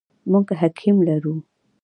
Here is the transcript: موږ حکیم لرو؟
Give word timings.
موږ 0.31 0.47
حکیم 0.59 0.97
لرو؟ 1.07 1.35